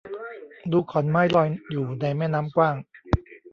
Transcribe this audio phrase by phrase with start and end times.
[0.71, 2.75] ดูขอนไม้ลอยอยู่ในแม่น้ำกว้าง